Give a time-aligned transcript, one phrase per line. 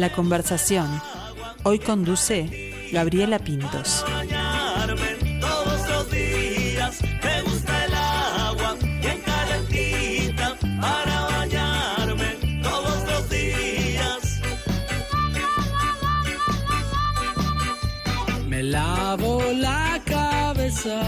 [0.00, 0.88] La conversación.
[1.62, 4.02] Hoy conduce Gabriela Pintos.
[18.48, 21.02] Me lavo la cabeza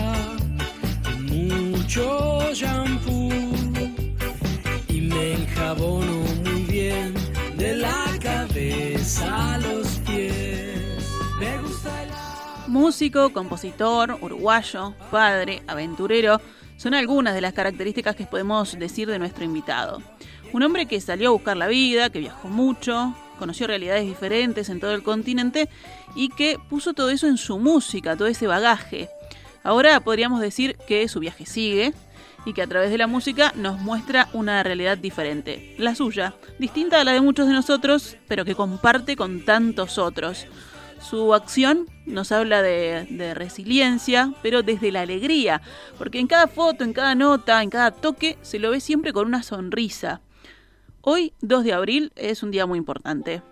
[1.03, 3.31] con mucho shampoo
[4.87, 6.12] y me enjabono
[12.69, 16.41] Músico, compositor, uruguayo, padre, aventurero,
[16.77, 20.03] son algunas de las características que podemos decir de nuestro invitado.
[20.53, 24.81] Un hombre que salió a buscar la vida, que viajó mucho, conoció realidades diferentes en
[24.81, 25.69] todo el continente
[26.15, 29.09] y que puso todo eso en su música, todo ese bagaje.
[29.63, 31.93] Ahora podríamos decir que su viaje sigue
[32.45, 37.01] y que a través de la música nos muestra una realidad diferente, la suya, distinta
[37.01, 40.47] a la de muchos de nosotros, pero que comparte con tantos otros.
[41.01, 45.61] Su acción nos habla de, resiliencia, pero desde la alegría,
[45.99, 49.27] porque en cada foto, en cada nota, en cada toque, se lo ve siempre con
[49.27, 50.21] una sonrisa.
[51.01, 53.43] Hoy, 2 de abril, es un día muy importante.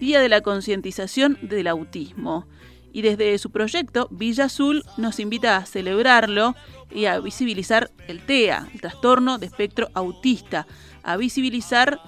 [0.00, 2.48] Día de la concientización del autismo.
[2.92, 6.54] Y desde su proyecto, Villa Azul nos invita a celebrarlo
[6.90, 10.66] y a visibilizar el TEA, el trastorno de espectro autista,
[11.02, 11.98] a visibilizar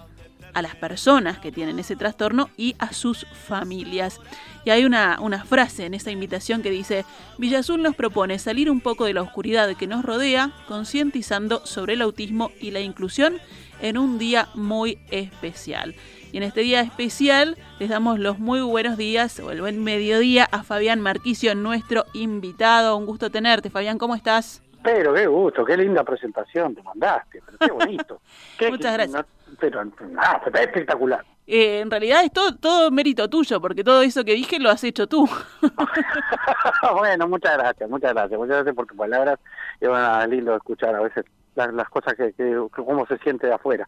[0.54, 4.20] a las personas que tienen ese trastorno y a sus familias.
[4.64, 7.04] Y hay una, frase en esa invitación que dice,
[7.38, 11.94] Villa Azul nos propone salir un poco de la oscuridad que nos rodea, concientizando sobre
[11.94, 13.38] el autismo y la inclusión
[13.80, 15.94] en un día muy especial.
[16.34, 20.48] Y en este día especial les damos los muy buenos días o el buen mediodía
[20.50, 22.96] a Fabián Marquicio, nuestro invitado.
[22.96, 24.60] Un gusto tenerte, Fabián, ¿cómo estás?
[24.82, 28.20] Pero qué gusto, qué linda presentación te mandaste, pero qué bonito.
[28.58, 29.24] Qué, Muchas gracias.
[29.24, 31.24] No, pero nada, fue espectacular.
[31.46, 34.82] Eh, en realidad es todo, todo mérito tuyo, porque todo eso que dije lo has
[34.82, 35.28] hecho tú.
[36.98, 39.38] bueno, muchas gracias, muchas gracias, muchas gracias por tus palabras.
[39.80, 43.18] Y bueno, es lindo escuchar a veces las, las cosas que, que, que cómo se
[43.18, 43.86] siente de afuera.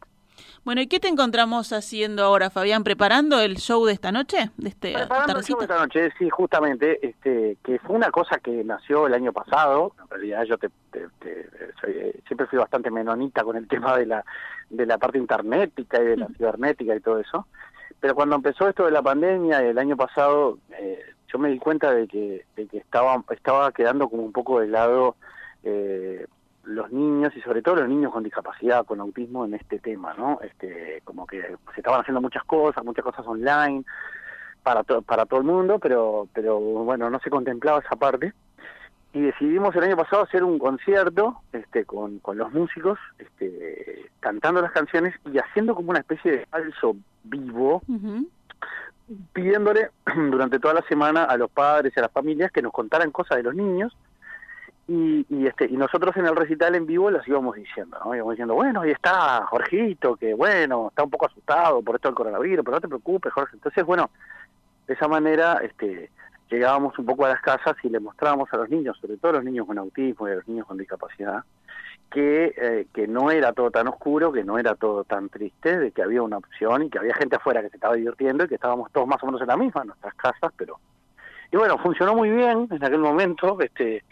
[0.66, 2.82] Bueno, ¿y qué te encontramos haciendo ahora, Fabián?
[2.82, 4.50] ¿Preparando el show de esta noche?
[4.56, 8.40] De este Preparando el show de esta noche, sí, justamente, este, que fue una cosa
[8.40, 9.92] que nació el año pasado.
[10.02, 11.48] En realidad yo te, te, te
[11.80, 14.24] soy, siempre fui bastante menonita con el tema de la,
[14.68, 17.46] de la parte internética y de la cibernética y todo eso.
[18.00, 20.98] Pero cuando empezó esto de la pandemia el año pasado, eh,
[21.32, 24.66] yo me di cuenta de que, de que estaba, estaba quedando como un poco de
[24.66, 25.14] lado...
[25.62, 26.26] Eh,
[26.66, 30.40] los niños y sobre todo los niños con discapacidad, con autismo en este tema, ¿no?
[30.42, 33.84] Este, como que se estaban haciendo muchas cosas, muchas cosas online
[34.62, 38.32] para to para todo el mundo, pero pero bueno, no se contemplaba esa parte.
[39.12, 44.60] Y decidimos el año pasado hacer un concierto este con, con los músicos, este cantando
[44.60, 47.82] las canciones y haciendo como una especie de falso vivo.
[47.88, 48.28] Uh -huh.
[49.32, 49.90] pidiéndole
[50.30, 53.36] durante toda la semana a los padres y a las familias que nos contaran cosas
[53.36, 53.96] de los niños
[54.88, 58.14] y, y, este y nosotros en el recital en vivo las íbamos diciendo, ¿no?
[58.14, 62.14] Íbamos diciendo, bueno, ahí está Jorgito, que bueno, está un poco asustado por esto del
[62.14, 63.56] coronavirus, pero no te preocupes, Jorge.
[63.56, 64.10] Entonces, bueno,
[64.86, 66.10] de esa manera este
[66.50, 69.34] llegábamos un poco a las casas y le mostrábamos a los niños, sobre todo a
[69.36, 71.42] los niños con autismo y a los niños con discapacidad,
[72.10, 75.90] que, eh, que no era todo tan oscuro, que no era todo tan triste, de
[75.90, 78.54] que había una opción y que había gente afuera que se estaba divirtiendo y que
[78.54, 80.78] estábamos todos más o menos en la misma, en nuestras casas, pero...
[81.52, 84.04] Y bueno, funcionó muy bien en aquel momento, este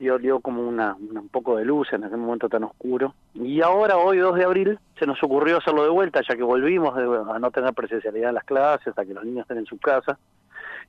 [0.00, 3.14] dio, dio como una, un poco de luz en aquel momento tan oscuro.
[3.34, 6.96] Y ahora, hoy 2 de abril, se nos ocurrió hacerlo de vuelta, ya que volvimos
[6.96, 9.78] de, a no tener presencialidad en las clases, a que los niños estén en su
[9.78, 10.18] casa,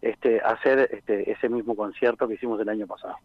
[0.01, 3.17] este, hacer este, ese mismo concierto que hicimos el año pasado.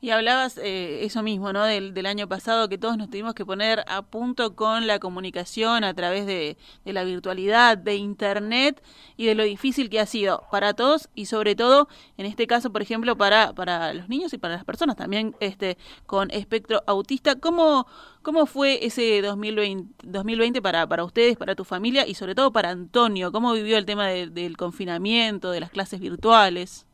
[0.00, 1.64] Y hablabas eh, eso mismo, ¿no?
[1.64, 5.84] Del, del, año pasado, que todos nos tuvimos que poner a punto con la comunicación
[5.84, 8.82] a través de, la virtualidad, de Internet
[9.16, 11.88] y de lo difícil que ha sido para todos y sobre todo,
[12.18, 15.78] en este caso, por ejemplo, para, para los niños y para las personas también este,
[16.04, 17.36] con espectro autista.
[17.36, 17.86] ¿Cómo,
[18.20, 22.68] cómo fue ese 2020, 2020 para, para ustedes, para tu familia y sobre todo para
[22.70, 23.32] Antonio?
[23.32, 26.85] ¿Cómo vivió el tema de, del confinamiento, de las clases virtuales?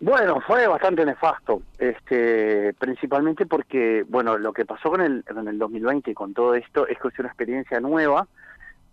[0.00, 5.58] Bueno, fue bastante nefasto, este, principalmente porque, bueno, lo que pasó con el, en el
[5.58, 8.26] 2020 y con todo esto es que es una experiencia nueva,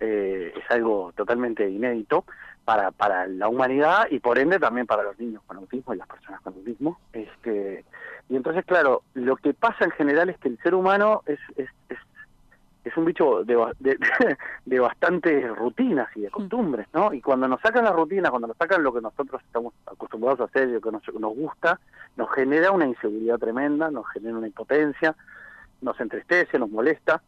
[0.02, 2.26] eh, es algo totalmente inédito
[2.66, 6.10] para, para la humanidad y por ende también para los niños con autismo y las
[6.10, 7.00] personas con autismo.
[7.14, 7.86] Este,
[8.28, 11.70] y entonces, claro, lo que pasa en general es que el ser humano es, es,
[11.88, 11.98] es
[12.88, 13.98] es un bicho de, de,
[14.66, 17.14] de, bastantes rutinas y de costumbres, ¿no?
[17.14, 20.44] Y cuando nos sacan las rutinas, cuando nos sacan lo que nosotros estamos acostumbrados a
[20.46, 21.80] hacer y lo que nos, nos gusta,
[22.16, 25.16] nos genera una inseguridad tremenda, nos genera una impotencia,
[25.82, 27.22] nos entristece, nos molesta.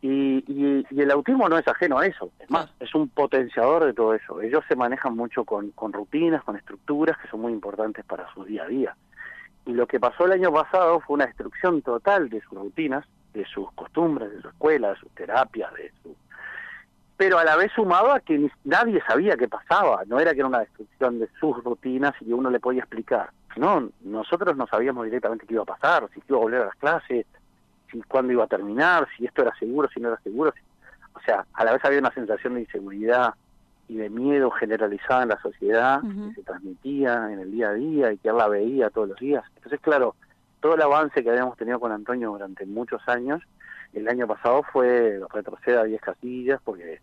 [0.00, 3.84] Y, y, y el autismo no es ajeno a eso, es más, es un potenciador
[3.84, 4.40] de todo eso.
[4.40, 8.44] Ellos se manejan mucho con, con rutinas, con estructuras que son muy importantes para su
[8.44, 8.96] día a día.
[9.64, 13.44] Y lo que pasó el año pasado fue una destrucción total de sus rutinas, de
[13.46, 16.14] sus costumbres, de su escuela, de sus terapias, de su...
[17.16, 20.48] Pero a la vez sumado a que nadie sabía qué pasaba, no era que era
[20.48, 23.30] una destrucción de sus rutinas y que uno le podía explicar.
[23.56, 26.74] No, nosotros no sabíamos directamente qué iba a pasar, si iba a volver a las
[26.76, 27.26] clases,
[27.90, 30.52] si cuándo iba a terminar, si esto era seguro, si no era seguro.
[30.52, 30.62] si-
[31.14, 33.34] O sea, a la vez había una sensación de inseguridad
[33.88, 36.00] y de miedo generalizada en la sociedad
[36.30, 39.18] que se transmitía en el día a día y que él la veía todos los
[39.18, 39.44] días.
[39.56, 40.16] Entonces, claro,
[40.62, 43.42] todo el avance que habíamos tenido con Antonio durante muchos años,
[43.92, 47.00] el año pasado fue retroceder a 10 casillas porque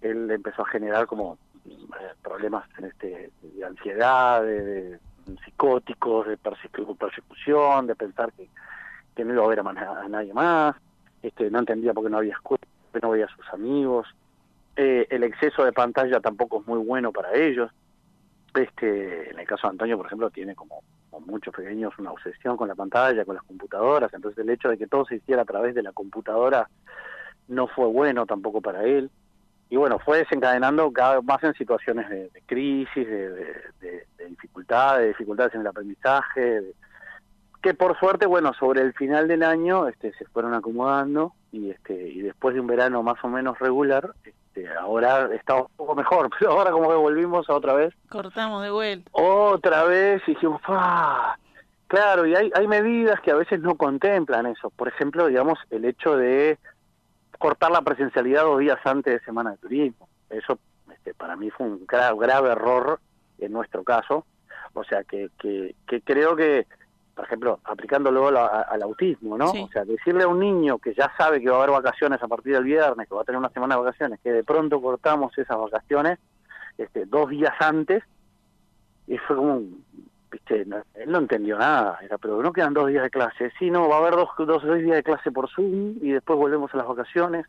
[0.00, 1.36] él empezó a generar como
[1.66, 4.98] eh, problemas este, de ansiedad, de,
[5.44, 8.48] psicóticos, de persecu- persecución, de pensar que,
[9.22, 10.74] no iba a ver a, nadie más,
[11.22, 12.64] este, no entendía por qué no había escuela,
[13.02, 14.08] no veía a sus amigos,
[14.76, 17.70] eh, el exceso de pantalla tampoco es muy bueno para ellos.
[18.54, 20.82] Este, en el caso de Antonio, por ejemplo, tiene como,
[21.20, 24.86] muchos pequeños una obsesión con la pantalla, con las computadoras, entonces el hecho de que
[24.86, 26.68] todo se hiciera a través de la computadora
[27.48, 29.10] no fue bueno tampoco para él.
[29.70, 33.46] Y bueno, fue desencadenando cada vez más en situaciones de, de crisis, de, de,
[33.80, 36.62] de- de dificultades, de dificultades en el aprendizaje,
[37.62, 41.94] que por suerte, bueno, sobre el final del año este, se fueron acomodando y este
[41.94, 44.12] y después de un verano más o menos regular,
[44.54, 48.62] este, ahora está un poco mejor, pero ahora como que volvimos a otra vez, Cortamos
[48.62, 49.10] de vuelta.
[49.12, 51.36] otra vez y dijimos, ¡ah!
[51.86, 54.70] Claro, y hay, hay medidas que a veces no contemplan eso.
[54.70, 56.58] Por ejemplo, digamos, el hecho de
[57.38, 60.08] cortar la presencialidad dos días antes de Semana de Turismo.
[60.30, 60.58] Eso
[60.92, 62.98] este, para mí fue un gra- grave error
[63.38, 64.24] en nuestro caso.
[64.72, 66.66] O sea, que, que, que creo que,
[67.14, 69.48] por ejemplo, aplicándolo a- a- al autismo, ¿no?
[69.48, 69.62] Sí.
[69.62, 72.26] O sea, decirle a un niño que ya sabe que va a haber vacaciones a
[72.28, 75.36] partir del viernes, que va a tener una semana de vacaciones, que de pronto cortamos
[75.38, 76.18] esas vacaciones
[76.76, 78.02] este, dos días antes,
[79.06, 79.84] y fue como, un-
[80.30, 83.70] viste, no- él no entendió nada, era, pero no quedan dos días de clase, sí,
[83.70, 86.74] no, va a haber dos, dos, dos días de clase por Zoom y después volvemos
[86.74, 87.46] a las vacaciones.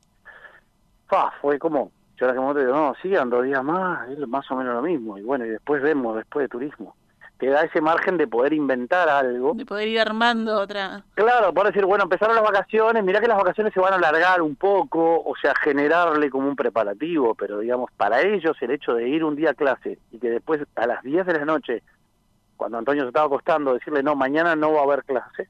[1.08, 4.50] Fa, fue como, yo ahora que momento digo, no, sigan dos días más, es más
[4.52, 6.96] o menos lo mismo, y bueno, y después vemos, después de turismo.
[7.38, 9.54] Te da ese margen de poder inventar algo.
[9.56, 11.04] De poder ir armando otra.
[11.16, 14.42] Claro, por decir, bueno, empezaron las vacaciones, mirá que las vacaciones se van a alargar
[14.42, 19.10] un poco, o sea, generarle como un preparativo, pero digamos, para ellos el hecho de
[19.10, 21.84] ir un día a clase y que después a las 10 de la noche,
[22.56, 25.50] cuando Antonio se estaba acostando, decirle, no, mañana no va a haber clase,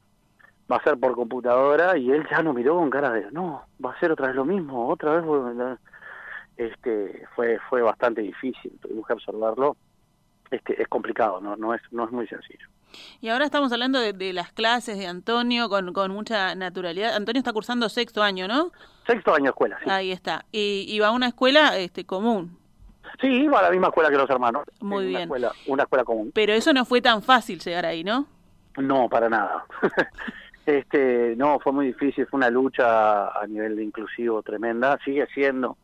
[0.71, 3.91] va a ser por computadora, y él ya nos miró con cara de, no, va
[3.91, 5.77] a ser otra vez lo mismo, otra vez,
[6.57, 9.77] este, fue, fue bastante difícil, tuvimos que absorberlo,
[10.51, 12.67] este, es complicado, no, no, es, no es muy sencillo.
[13.21, 17.15] Y ahora estamos hablando de, de las clases de Antonio con, con mucha naturalidad.
[17.15, 18.71] Antonio está cursando sexto año, ¿no?
[19.05, 19.89] Sexto año de escuela, sí.
[19.89, 20.45] Ahí está.
[20.51, 22.57] Y, y va a una escuela este, común.
[23.21, 24.63] Sí, iba a la misma escuela que los hermanos.
[24.81, 25.15] Muy En bien.
[25.15, 26.31] Una escuela, una escuela común.
[26.33, 28.27] Pero eso no fue tan fácil llegar ahí, ¿no?
[28.77, 29.65] No, para nada.
[30.65, 35.77] este, no, fue muy difícil, fue una lucha a nivel de inclusivo tremenda, sigue siendo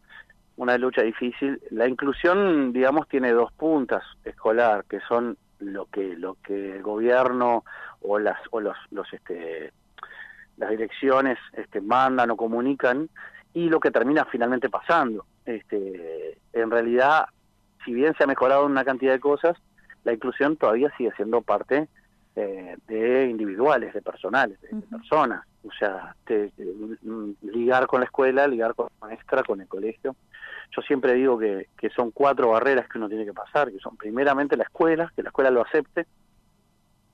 [0.61, 1.59] una lucha difícil.
[1.71, 7.63] La inclusión, digamos, tiene dos puntas escolar, que son lo que lo que el gobierno
[8.01, 9.73] o las o los los este
[10.57, 13.09] las direcciones este mandan o comunican
[13.53, 15.25] y lo que termina finalmente pasando.
[15.45, 17.25] Este, en realidad,
[17.83, 19.57] si bien se ha mejorado en una cantidad de cosas,
[20.03, 21.87] la inclusión todavía sigue siendo parte
[22.35, 25.43] eh, de individuales, de personales, de, personas.
[25.63, 26.51] O sea, te-
[27.03, 30.15] mm, ligar con la escuela, ligar con la maestra, con el colegio.
[30.75, 33.95] Yo siempre digo que, que son cuatro barreras que uno tiene que pasar, que son
[33.97, 36.05] primeramente la escuela, que la escuela lo acepte,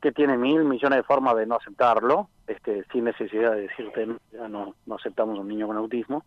[0.02, 4.20] que tiene mil millones de formas de no aceptarlo, este, sin necesidad de decirte "No,
[4.32, 6.24] ya no, no aceptamos a un niño con autismo.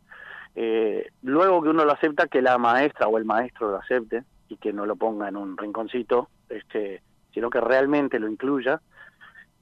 [0.56, 4.56] Eh, luego que uno lo acepta, que la maestra o el maestro lo acepte y
[4.56, 7.00] que no lo ponga en un rinconcito, este,
[7.32, 8.80] sino que realmente lo incluya.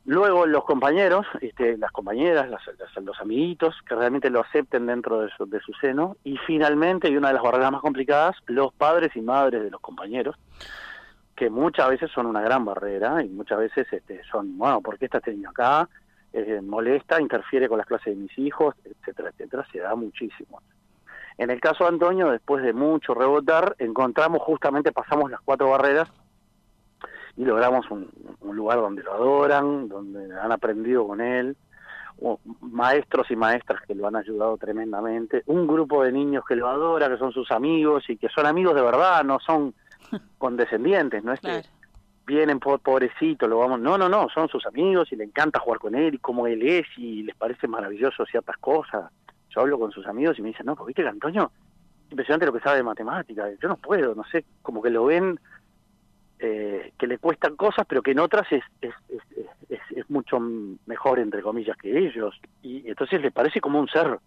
[0.04, 5.20] Luego los compañeros, este, las compañeras, las- las- los amiguitos, que realmente lo acepten dentro
[5.20, 6.16] de su, de su seno.
[6.24, 9.80] Y finalmente, y una de las barreras más complicadas, los padres y madres de los
[9.80, 10.36] compañeros,
[11.36, 15.04] que muchas veces son una gran barrera y muchas veces este, son, bueno, ¿por qué
[15.04, 15.88] está este niño acá?
[16.32, 20.60] Eh, molesta, interfiere con las clases de mis hijos, etcétera, etcétera, se da muchísimo.
[21.36, 26.10] En el caso de Antonio, después de mucho rebotar, encontramos justamente, pasamos las cuatro barreras
[27.38, 31.56] y logramos un, un lugar donde lo adoran, donde han aprendido con él,
[32.60, 37.08] maestros y maestras que lo han ayudado tremendamente, un grupo de niños que lo adora,
[37.08, 39.72] que son sus amigos y que son amigos de verdad, no son
[40.38, 41.62] condescendientes, no es Claro.
[41.62, 41.68] que
[42.26, 45.94] vienen pobrecito, lo vamos, no, no, no, son sus amigos y le encanta jugar con
[45.94, 49.10] él y cómo él es y les parece maravilloso ciertas cosas.
[49.50, 51.50] yo hablo con sus amigos y me dicen, no, pues viste que Antonio,
[52.10, 55.38] impresionante lo que sabe de matemáticas, yo no puedo, no sé, como que lo ven
[56.38, 58.92] eh, que le cuestan cosas, pero que en otras es, es,
[59.68, 60.38] es, mucho
[60.86, 62.34] mejor, entre comillas, que ellos.
[62.62, 64.18] Y entonces les parece como un ser,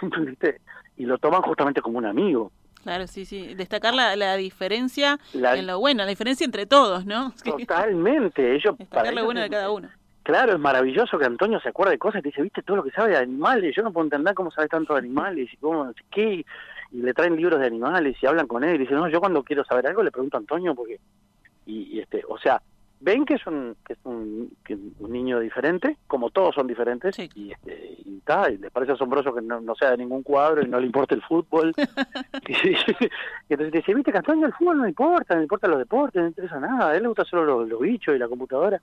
[0.20, 0.60] ¿viste?
[0.96, 2.52] Y lo toman justamente como un amigo.
[2.82, 3.54] Claro, sí, sí.
[3.54, 7.32] Destacar la, la diferencia en lo bueno, la diferencia entre todos, ¿no?
[7.44, 8.54] Totalmente.
[8.54, 9.88] Ellos, Destacar lo bueno de cada uno.
[10.22, 12.84] Claro, es maravilloso que Antonio se acuerde de cosas y te dice, viste todo lo
[12.84, 15.92] que sabe de animales, yo no puedo entender cómo sabe tanto de animales y cómo,
[16.10, 16.44] qué,
[16.92, 19.42] y le traen libros de animales y hablan con él y dice, no, yo cuando
[19.42, 21.00] quiero saber algo le pregunto a Antonio porque,
[21.70, 22.60] y, y este, o sea,
[23.02, 27.14] ven que es un, que es un, que un niño diferente, como todos son diferentes,
[27.16, 27.30] Sí.
[27.34, 30.62] y, este, y, ta, y les parece asombroso que no, no sea de ningún cuadro
[30.62, 31.72] y no le importa el fútbol.
[32.48, 32.76] y, y
[33.48, 36.28] entonces te dice, viste Antonio el fútbol no importa, no importa los deportes, no le
[36.28, 38.80] interesa nada, a él le gusta solo los, los bichos y la computadora.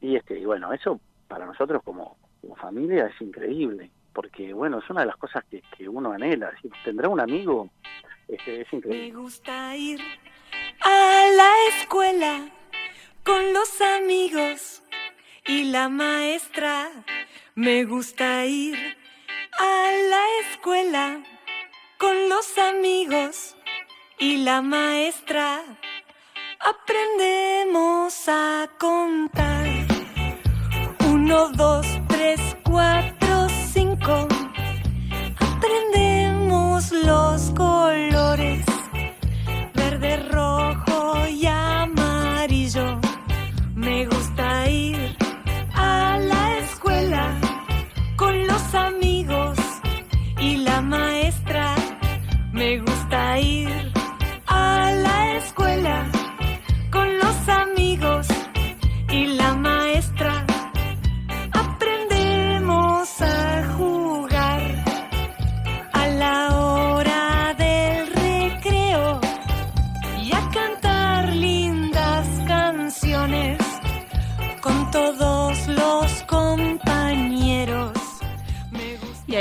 [0.00, 4.88] Y este y bueno, eso para nosotros como, como familia es increíble, porque bueno, es
[4.90, 7.68] una de las cosas que, que uno anhela, si tendrá un amigo,
[8.28, 9.20] este, es Me increíble.
[9.20, 10.00] gusta ir
[10.90, 12.34] a la escuela
[13.22, 14.82] con los amigos
[15.46, 16.90] y la maestra.
[17.54, 18.76] Me gusta ir
[19.58, 21.22] a la escuela
[21.98, 23.56] con los amigos
[24.18, 25.62] y la maestra.
[26.72, 29.66] Aprendemos a contar.
[31.06, 33.19] Uno, dos, tres, cuatro,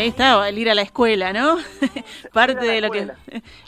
[0.10, 1.58] ahí estaba el ir a la escuela, ¿no?
[2.34, 3.08] parte de lo que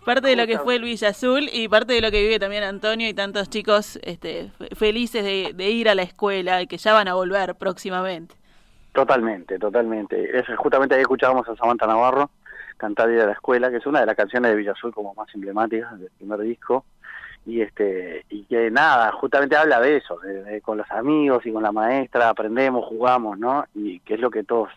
[0.06, 2.64] parte de lo que fue el Villa Azul y parte de lo que vive también
[2.64, 6.78] Antonio y tantos chicos este, fe- felices de, de ir a la escuela y que
[6.78, 8.36] ya van a volver próximamente.
[8.94, 10.38] Totalmente, totalmente.
[10.38, 12.30] Es, justamente ahí escuchábamos a Samantha Navarro
[12.78, 15.14] cantar Ir a la escuela, que es una de las canciones de Villa Azul como
[15.14, 16.84] más emblemáticas del primer disco.
[17.46, 21.52] Y este y que nada, justamente habla de eso, de- de con los amigos y
[21.54, 23.66] con la maestra aprendemos, jugamos, ¿no?
[23.76, 24.70] Y que es lo que todos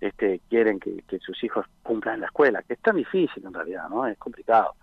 [0.00, 4.06] este quieren que, sus hijos cumplan la escuela, que es tan difícil en realidad, ¿no?
[4.06, 4.74] Es complicado.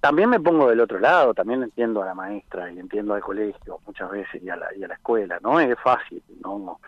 [0.00, 3.80] También me pongo del otro lado, también entiendo a la maestra y entiendo al colegio
[3.86, 6.78] muchas veces y a la, y a la escuela, no es fácil, no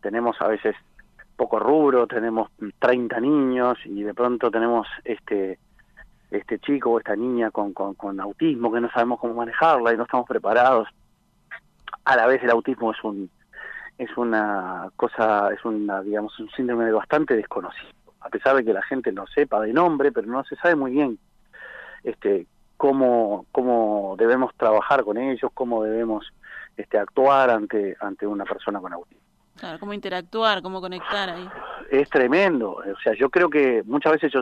[0.00, 0.76] tenemos a veces
[1.36, 5.58] poco rubro, tenemos 30 niños y de pronto tenemos este
[6.30, 9.96] este chico o esta niña con, con, con autismo que no sabemos cómo manejarla y
[9.96, 10.88] no estamos preparados.
[12.04, 13.30] A la vez el autismo es un
[13.98, 18.82] es una cosa, es una digamos un síndrome bastante desconocido, a pesar de que la
[18.82, 21.18] gente lo sepa de nombre, pero no se sabe muy bien
[22.02, 22.46] este
[22.76, 26.32] cómo cómo debemos trabajar con ellos, cómo debemos
[26.76, 29.24] este actuar ante ante una persona con autismo
[29.56, 31.48] Claro, cómo interactuar, cómo conectar ahí.
[31.90, 32.72] es tremendo.
[32.72, 34.40] O sea, yo creo que muchas veces yo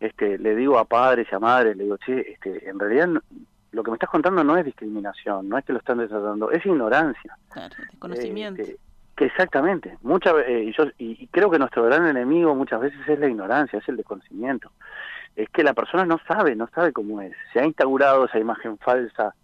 [0.00, 3.08] este, le digo a padres y a madres, le digo, che, este, en realidad
[3.72, 6.64] lo que me estás contando no es discriminación, no es que lo están desatando, es
[6.64, 7.36] ignorancia.
[7.50, 8.62] Claro, desconocimiento.
[8.62, 8.76] Eh,
[9.16, 9.98] que, exactamente.
[10.02, 13.28] Muchas eh, y, yo, y, y creo que nuestro gran enemigo muchas veces es la
[13.28, 14.70] ignorancia, es el desconocimiento.
[15.34, 17.32] Es que la persona no sabe, no sabe cómo es.
[17.52, 19.34] Se ha instaurado esa imagen falsa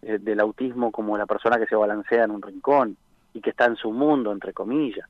[0.00, 2.96] eh, del autismo como la persona que se balancea en un rincón
[3.34, 5.06] y que está en su mundo, entre comillas.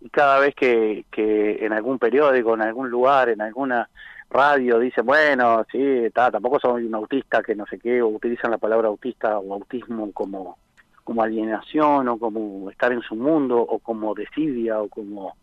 [0.00, 3.88] Y cada vez que, que en algún periódico, en algún lugar, en alguna
[4.30, 8.50] radio dice, bueno, sí, ta, tampoco soy un autista que no sé qué, o utilizan
[8.50, 10.58] la palabra autista o autismo como,
[11.04, 15.36] como alienación o como estar en su mundo o como desidia o como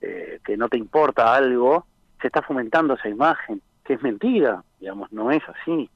[0.00, 1.86] eh, que no te importa algo,
[2.20, 5.90] se está fomentando esa imagen, que es mentira, digamos, no es así.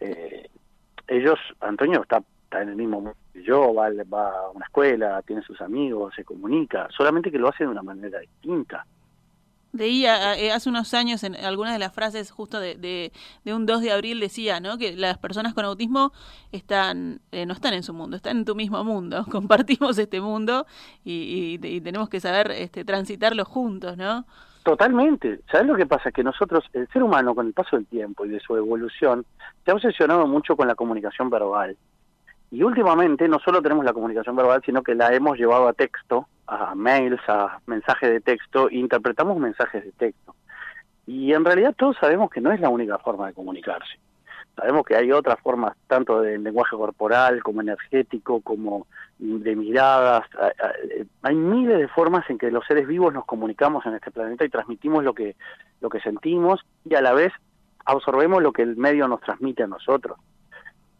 [0.00, 0.48] Eh,
[1.08, 5.22] ellos, Antonio está, está en el mismo mundo que yo, va, va a una escuela,
[5.22, 8.86] tiene sus amigos, se comunica, solamente que lo hace de una manera distinta.
[9.72, 13.12] Leía eh, hace unos años en algunas de las frases justo de, de,
[13.44, 14.78] de un 2 de abril decía, ¿no?
[14.78, 16.12] Que las personas con autismo
[16.52, 19.26] están eh, no están en su mundo, están en tu mismo mundo.
[19.30, 20.66] Compartimos este mundo
[21.04, 24.24] y, y- y tenemos que saber este, transitarlo juntos, ¿no?
[24.64, 25.40] Totalmente.
[25.50, 26.10] ¿Sabes lo que pasa?
[26.10, 29.24] Que nosotros, el ser humano, con el paso del tiempo y de su evolución,
[29.64, 31.76] se ha obsesionado mucho con la comunicación verbal.
[32.50, 36.28] Y últimamente no solo tenemos la comunicación verbal, sino que la hemos llevado a texto,
[36.46, 40.34] a mails, a mensajes de texto, interpretamos mensajes de texto.
[41.06, 43.98] Y en realidad todos sabemos que no es la única forma de comunicarse.
[44.56, 48.86] Sabemos que hay otras formas, tanto de lenguaje corporal como energético, como
[49.18, 50.24] de miradas.
[51.22, 54.48] Hay miles de formas en que los seres vivos nos comunicamos en este planeta y
[54.48, 55.36] transmitimos lo que,
[55.80, 57.32] lo que sentimos y a la vez
[57.84, 60.18] absorbemos lo que el medio nos transmite a nosotros.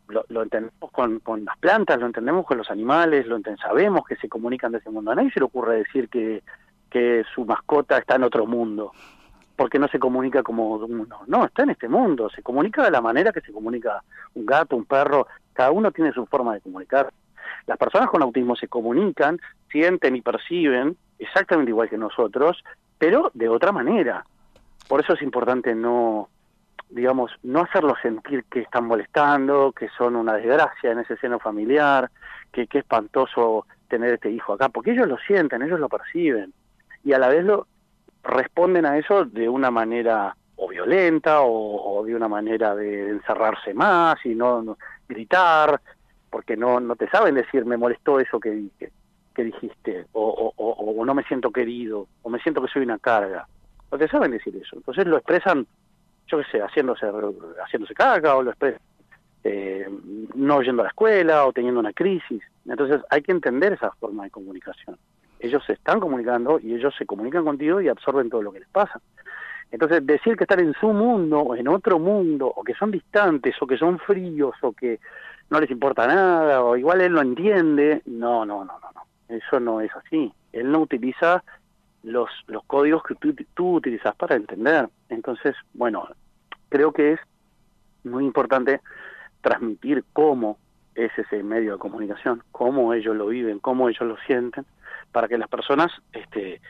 [0.08, 4.16] Lo, lo entendemos con, con, las plantas, lo entendemos con los animales, lo sabemos que
[4.16, 5.10] se comunican de ese mundo.
[5.10, 6.42] A nadie se le ocurre decir que,
[6.90, 8.92] que su mascota está en otro mundo
[9.56, 11.22] porque no se comunica como uno.
[11.26, 14.02] No, está en este mundo, se comunica de la manera que se comunica
[14.34, 17.10] un gato, un perro, cada uno tiene su forma de comunicar.
[17.66, 22.62] Las personas con autismo se comunican, sienten y perciben exactamente igual que nosotros,
[22.98, 24.24] pero de otra manera.
[24.88, 26.28] Por eso es importante no,
[26.90, 32.10] digamos, no hacerlos sentir que están molestando, que son una desgracia en ese seno familiar,
[32.52, 36.52] que, es espantoso tener este hijo acá, porque ellos lo sienten, ellos lo perciben
[37.04, 37.66] y a la vez lo,
[38.26, 44.16] responden a eso de una manera o violenta o, de una manera de encerrarse más
[44.24, 44.76] y no,
[45.08, 45.80] gritar
[46.30, 51.14] porque no no te saben decir me molestó eso que, que, dijiste o, o, no
[51.14, 53.46] me siento querido o me siento que soy una carga
[53.92, 54.74] no te saben decir eso.
[54.74, 55.66] Entonces lo expresan
[56.26, 57.06] yo qué sé haciéndose
[57.62, 58.52] haciéndose carga o lo
[59.44, 59.88] eh,
[60.34, 64.24] no yendo a la escuela o teniendo una crisis entonces hay que entender esa forma
[64.24, 64.98] de comunicación
[65.40, 68.68] ellos se están comunicando y ellos se comunican contigo y absorben todo lo que les
[68.68, 69.00] pasa.
[69.70, 73.54] Entonces, decir que están en su mundo o en otro mundo, o que son distantes,
[73.60, 75.00] o que son fríos, o que
[75.50, 79.02] no les importa nada, o igual él lo entiende, no, no, no, no, no.
[79.28, 80.32] Eso no es así.
[80.52, 81.42] Él no utiliza
[82.06, 84.88] los, los códigos que tú, tú utilizas para entender.
[85.08, 86.08] Entonces, bueno,
[86.68, 87.20] creo que es
[88.04, 88.80] muy importante
[89.40, 90.56] transmitir cómo
[90.94, 94.64] es ese medio de comunicación, cómo ellos lo viven, cómo ellos lo sienten,
[95.10, 96.60] para que las personas este,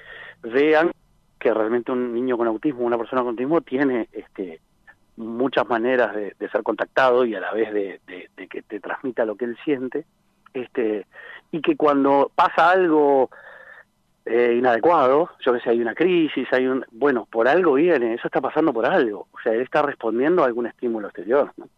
[0.43, 0.91] vean
[1.39, 4.61] que realmente un niño con autismo, una persona con autismo tiene este,
[5.17, 8.01] muchas maneras de, ser contactado y a la vez de,
[8.49, 10.07] que te transmita lo que él siente,
[10.55, 11.07] este,
[11.53, 13.29] y que cuando pasa algo
[14.27, 18.27] eh, inadecuado, yo que sé, hay una crisis, hay un, bueno, por algo viene, eso
[18.27, 21.53] está pasando por algo, o sea, él está respondiendo a algún estímulo exterior.
[21.57, 21.69] ¿no?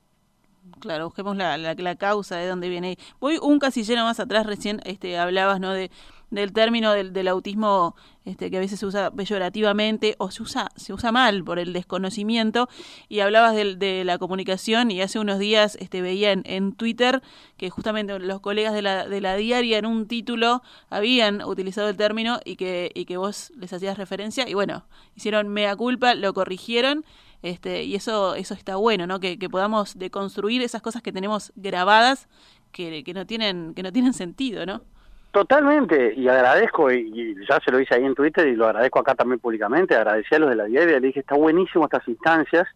[0.80, 2.98] Claro, busquemos la, la, la, causa de dónde viene.
[3.20, 5.72] Voy un casillero más atrás, recién este, hablabas ¿no?
[5.72, 5.90] de,
[6.30, 10.68] del término del, del, autismo este, que a veces se usa peyorativamente o se usa,
[10.76, 12.68] se usa mal por el desconocimiento
[13.08, 17.22] y hablabas de, de la comunicación y hace unos días este, veía en, en, Twitter
[17.56, 21.96] que justamente los colegas de la, de la diaria en un título habían utilizado el
[21.96, 24.84] término y que, y que vos les hacías referencia y bueno,
[25.16, 27.04] hicieron mea culpa, lo corrigieron
[27.42, 29.20] este, y eso, eso está bueno, ¿no?
[29.20, 32.28] Que, que podamos deconstruir esas cosas que tenemos grabadas
[32.72, 34.82] que, que no tienen, que no tienen sentido, ¿no?
[35.30, 39.14] Totalmente, y agradezco, y, ya se lo hice ahí en Twitter y lo agradezco acá
[39.14, 42.66] también públicamente, agradecí a los de la diaria, le dije, está buenísimo estas instancias,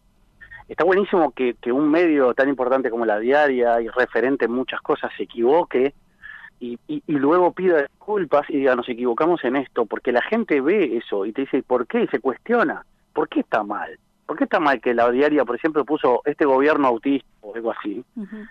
[0.69, 4.81] está buenísimo que, que un medio tan importante como la diaria y referente en muchas
[4.81, 5.93] cosas se equivoque
[6.59, 10.61] y, y, y, luego pida disculpas y diga, nos equivocamos en esto, porque la gente
[10.61, 12.03] ve eso y te dice, ¿por qué?
[12.03, 13.97] Y se cuestiona, ¿por qué está mal?
[14.25, 17.71] ¿Por qué está mal que la diaria, por ejemplo, puso este gobierno autista o algo
[17.71, 18.03] así,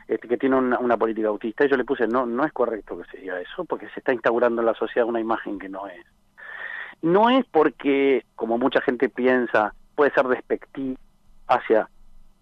[0.07, 1.65] este, que tiene una, política autista?
[1.65, 4.13] Y yo le puse, no, no es correcto que se diga eso, porque se está
[4.13, 6.05] instaurando en la sociedad una imagen que no es.
[7.01, 10.99] No es porque, como mucha gente piensa, puede ser despectivo
[11.49, 11.89] hacia,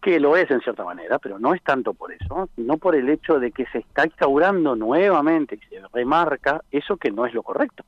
[0.03, 3.09] que lo es en cierta manera, pero no es tanto por eso, sino por el
[3.09, 7.43] hecho de que se está instaurando nuevamente y se remarca eso que no es lo
[7.43, 7.85] correcto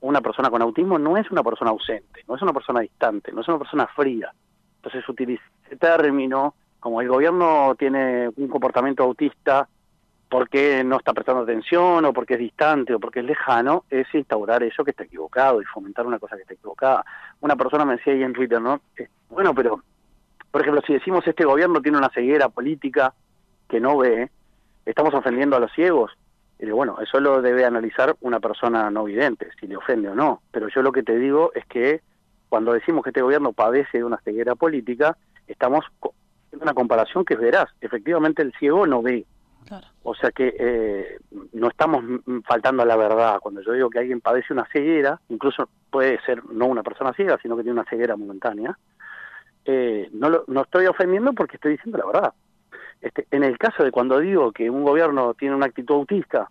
[0.00, 3.40] una persona con autismo no es una persona ausente, no es una persona distante, no
[3.40, 4.32] es una persona fría,
[4.86, 9.68] entonces utiliza ese término, como el gobierno tiene un comportamiento autista
[10.28, 14.62] porque no está prestando atención o porque es distante o porque es lejano, es instaurar
[14.62, 17.04] eso que está equivocado y fomentar una cosa que está equivocada.
[17.40, 18.80] Una persona me decía ahí en Twitter, ¿no?
[19.28, 19.82] Bueno, pero,
[20.52, 23.12] por ejemplo, si decimos este gobierno tiene una ceguera política
[23.68, 24.30] que no ve,
[24.84, 26.12] estamos ofendiendo a los ciegos.
[26.60, 30.42] Y bueno, eso lo debe analizar una persona no vidente, si le ofende o no.
[30.52, 32.02] Pero yo lo que te digo es que
[32.56, 35.14] cuando decimos que este gobierno padece de una ceguera política,
[35.46, 35.84] estamos
[36.52, 37.68] en una comparación que veraz.
[37.82, 39.26] Efectivamente, el ciego no ve.
[40.02, 41.18] O sea que eh,
[41.52, 42.02] no estamos
[42.46, 43.40] faltando a la verdad.
[43.42, 47.38] Cuando yo digo que alguien padece una ceguera, incluso puede ser no una persona ciega,
[47.42, 48.78] sino que tiene una ceguera momentánea,
[49.66, 52.32] eh, no, lo, no estoy ofendiendo porque estoy diciendo la verdad.
[53.02, 56.48] Este, en el caso de cuando digo que un gobierno tiene una actitud autista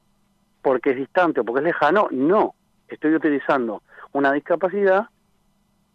[0.62, 2.54] porque es distante o porque es lejano, no.
[2.88, 3.82] Estoy utilizando
[4.14, 5.08] una discapacidad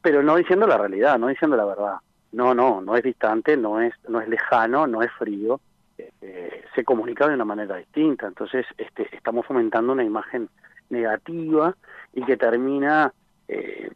[0.03, 1.95] pero no diciendo la realidad, no diciendo la verdad.
[2.33, 5.61] No, no, no es distante, no es, no es lejano, no es frío,
[5.99, 8.27] eh, se comunica de una manera distinta.
[8.27, 10.49] Entonces, este, estamos fomentando una imagen
[10.91, 11.75] negativa
[12.13, 13.13] y que termina
[13.49, 13.91] eh,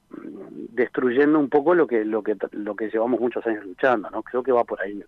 [0.72, 4.22] destruyendo un poco lo que lo que lo que llevamos muchos años luchando, ¿no?
[4.22, 5.00] Creo que va por ahí.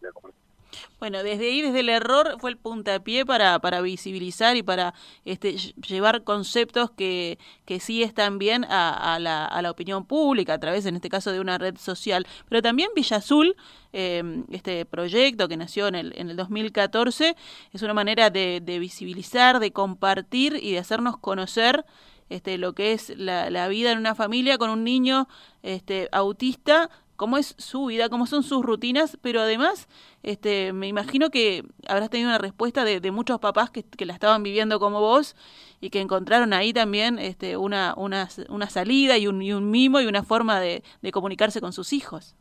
[0.99, 5.55] Bueno, desde ahí, desde el error, fue el puntapié para, para visibilizar y para este,
[5.55, 10.59] ll- llevar conceptos que, que sí están bien a, la, a la opinión pública, a
[10.59, 12.27] través, en este caso, de una red social.
[12.49, 13.57] Pero también Villa Azul,
[13.93, 17.37] eh, este proyecto que nació en el, en el 2014,
[17.73, 21.85] es una manera de, de visibilizar, de compartir y de hacernos conocer
[22.29, 25.29] este, lo que es la, la vida en una familia con un niño
[25.63, 29.89] este, autista, cómo es su vida, cómo son sus rutinas, pero además
[30.23, 34.43] este, me imagino que habrás tenido una respuesta de, muchos papás que, que la estaban
[34.43, 35.37] viviendo como vos
[35.81, 40.01] y que encontraron ahí también este, una, una, una salida y un, y un mimo
[40.01, 42.35] y una forma de, de comunicarse con sus hijos.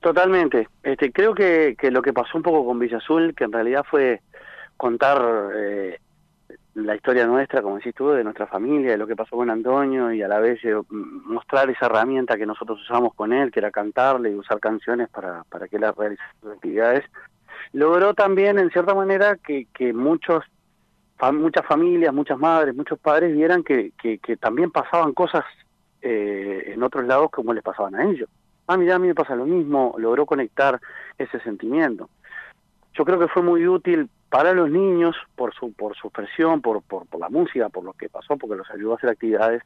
[0.00, 0.68] Totalmente.
[0.82, 3.84] Este, creo que, que lo que pasó un poco con Villa Azul, que en realidad
[3.88, 4.20] fue
[4.76, 5.22] contar
[5.54, 5.98] eh,
[6.74, 10.12] la historia nuestra, como decís tú, de nuestra familia, de lo que pasó con Antonio
[10.12, 13.70] y a la vez eh, mostrar esa herramienta que nosotros usamos con él, que era
[13.70, 17.04] cantarle y usar canciones para, para que él realizara sus actividades,
[17.72, 20.44] logró también, en cierta manera, que, que muchos
[21.32, 25.44] muchas familias, muchas madres, muchos padres vieran que, que, que también pasaban cosas
[26.00, 28.28] eh, en otros lados como les pasaban a ellos.
[28.66, 30.80] Ah, mira, a mí me pasa lo mismo, logró conectar
[31.18, 32.08] ese sentimiento.
[32.94, 36.82] Yo creo que fue muy útil para los niños por su por su expresión, por,
[36.82, 39.62] por, por la música, por lo que pasó, porque los ayudó a hacer actividades.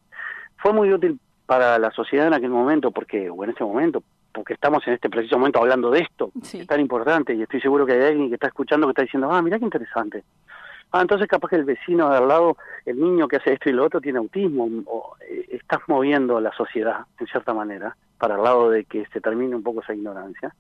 [0.57, 4.55] Fue muy útil para la sociedad en aquel momento, porque o en este momento, porque
[4.55, 6.61] estamos en este preciso momento hablando de esto, Sí.
[6.61, 9.31] es tan importante y estoy seguro que hay alguien que está escuchando que está diciendo,
[9.31, 10.25] ah, mira qué interesante.
[10.93, 13.73] Ah, entonces capaz que el vecino de al lado, el niño que hace esto y
[13.73, 18.43] lo otro tiene autismo, o eh, estás moviendo la sociedad en cierta manera para el
[18.45, 20.55] lado de que se termine un poco esa ignorancia.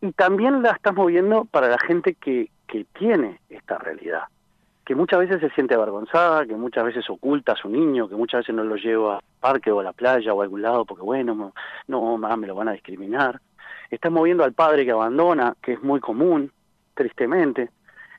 [0.00, 4.24] Y también la estás moviendo para la gente que, que tiene esta realidad,
[4.84, 8.40] que muchas veces se siente avergonzada, que muchas veces oculta a su niño, que muchas
[8.40, 11.02] veces no lo lleva al parque o a la playa o a algún lado porque
[11.02, 11.52] bueno,
[11.88, 13.40] no, me lo van a discriminar.
[13.90, 16.50] Estás moviendo al padre que abandona, que es muy común,
[16.94, 17.70] tristemente,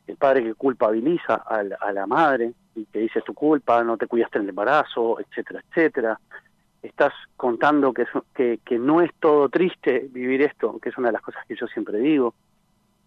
[0.08, 3.84] el padre que culpabiliza a la, a la madre y que dice es tu culpa,
[3.84, 6.20] no te cuidaste en el embarazo, etcétera, etcétera.
[6.88, 11.22] Estás contando que, que no es todo triste vivir esto, que es una de las
[11.22, 12.34] cosas que yo siempre digo.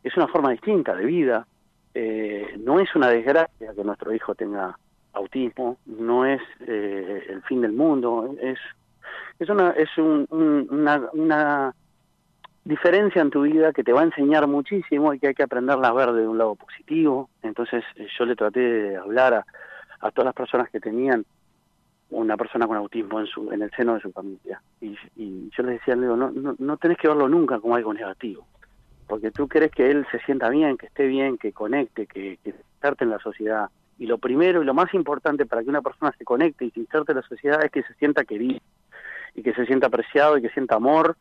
[0.04, 1.46] Es una forma distinta de vida.
[1.94, 4.78] Eh, no es una desgracia que nuestro hijo tenga
[5.12, 8.58] autismo, no es eh, el fin del mundo, es,
[9.40, 11.74] es, una, es un- un- una, una
[12.64, 15.88] diferencia en tu vida que te va a enseñar muchísimo y que hay que aprenderla
[15.88, 17.28] a ver de un lado positivo.
[17.42, 19.46] Entonces eh, yo le traté de hablar a,
[20.00, 21.24] a todas las personas que tenían
[22.10, 24.60] una persona con autismo en su en el seno de su familia.
[24.80, 27.92] Y, y yo les decía Leo no, no no tenés que verlo nunca como algo
[27.92, 28.46] negativo
[29.06, 32.52] porque tú querés que él se sienta bien que esté bien que conecte que que
[32.52, 33.68] se inserte en la sociedad.
[33.98, 36.80] Y lo primero y lo más importante para que una persona se conecte y se
[36.80, 38.60] inserte en la sociedad es que se sienta querido
[39.34, 41.16] y que se sienta apreciado y que sienta amor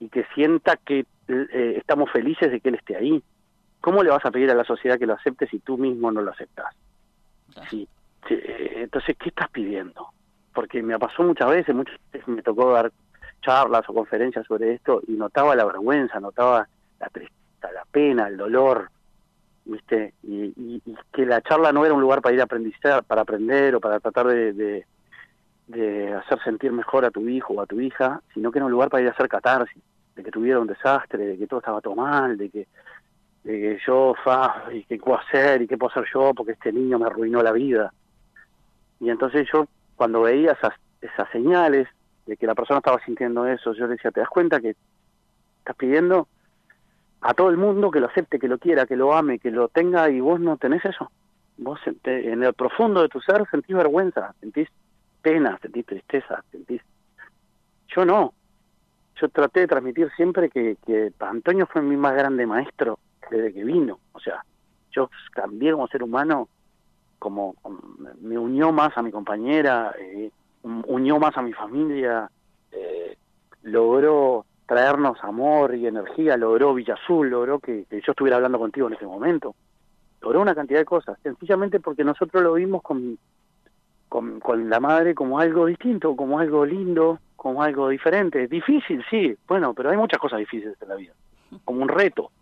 [0.00, 3.22] y que sienta que eh, estamos felices de que él esté ahí.
[3.80, 6.20] Cómo le vas a pedir a la sociedad que lo acepte si tú mismo no
[6.20, 6.74] lo aceptas
[7.70, 7.88] sí,
[8.30, 10.08] eh, entonces qué estás pidiendo
[10.56, 12.90] porque me pasó muchas veces, muchas veces me tocó dar
[13.42, 16.66] charlas o conferencias sobre esto y notaba la vergüenza, notaba
[16.98, 18.88] la tristeza, la pena, el dolor,
[19.66, 20.14] ¿viste?
[20.22, 23.20] Y, y- y que la charla no era un lugar para ir a aprendizar, para
[23.20, 24.86] aprender o para tratar de, de,
[25.66, 28.72] de hacer sentir mejor a tu hijo o a tu hija, sino que era un
[28.72, 29.82] lugar para ir a hacer catarsis,
[30.16, 32.66] de que tuviera un desastre, de que todo estaba todo mal, de que,
[33.44, 36.72] de que yo, fa, y qué puedo hacer, y qué puedo hacer yo, porque este
[36.72, 37.92] niño me arruinó la vida.
[38.98, 39.66] Y entonces yo
[39.96, 40.74] cuando veía esas,
[41.32, 41.88] señales
[42.26, 44.76] de que la persona estaba sintiendo eso, yo decía, ¿te das cuenta que
[45.58, 46.28] estás pidiendo
[47.20, 49.68] a todo el mundo que lo acepte, que lo quiera, que lo ame, que lo
[49.68, 51.10] tenga y vos no tenés eso?
[51.58, 54.68] Vos en el profundo de tu ser sentís vergüenza, sentís
[55.22, 56.82] pena, sentís tristeza, sentís...
[57.88, 58.34] Yo no.
[59.20, 62.98] Yo traté de transmitir siempre que, que Antonio fue mi más grande maestro
[63.30, 63.98] desde que vino.
[64.12, 64.44] O sea,
[64.90, 66.48] yo cambié como ser humano
[67.18, 67.80] como, como
[68.20, 70.30] me unió más a mi compañera, eh,
[70.62, 72.30] unió más a mi familia,
[72.72, 73.16] eh,
[73.62, 78.88] logró traernos amor y energía, logró Villa Azul, logró que, que yo estuviera hablando contigo
[78.88, 79.54] en ese momento,
[80.20, 83.18] logró una cantidad de cosas, sencillamente porque nosotros lo vimos con,
[84.08, 89.36] con, con la madre como algo distinto, como algo lindo, como algo diferente, difícil, sí,
[89.46, 91.12] bueno, pero hay muchas cosas difíciles en la vida,
[91.64, 92.32] como un reto,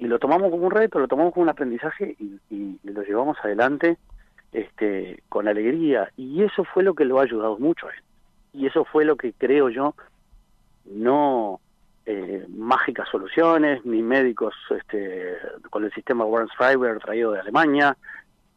[0.00, 3.98] y lo tomamos como un reto, lo tomamos como un aprendizaje y, lo llevamos adelante
[4.50, 6.10] este, con alegría.
[6.16, 8.02] Y eso fue lo que lo ha ayudado mucho a él.
[8.54, 9.94] Y eso fue lo que creo yo,
[10.86, 11.60] no
[12.06, 15.36] eh, mágicas soluciones, ni médicos este,
[15.68, 17.96] con el sistema Warren Schreiber traído de Alemania,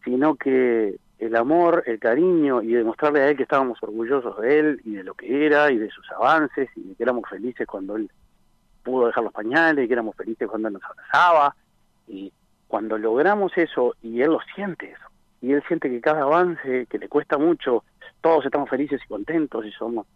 [0.06, 4.82] sino que el amor, el cariño y demostrarle a él que estábamos orgullosos de él
[4.86, 7.98] y de lo que era y de sus avances y de que éramos felices cuando
[7.98, 8.10] él
[8.84, 11.56] pudo dejar los pañales que éramos felices cuando nos abrazaba.
[12.08, 12.32] Y
[12.68, 16.98] cuando logramos eso y él lo siente eso y él siente que cada avance que
[16.98, 17.84] le cuesta mucho
[18.22, 20.08] todos estamos felices y contentos y somos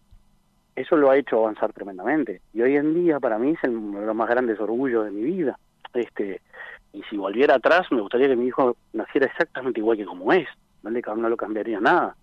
[0.74, 2.40] eso lo ha hecho avanzar tremendamente.
[2.54, 5.12] Y hoy en día para mí es el, uno de los más grandes orgullos de
[5.12, 5.60] mi vida.
[5.94, 6.42] Este
[6.94, 10.48] y si volviera atrás me gustaría que mi hijo naciera exactamente igual que como es.
[10.82, 12.16] No le no lo cambiaría nada.